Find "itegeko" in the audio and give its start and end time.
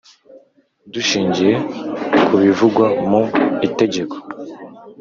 3.67-4.15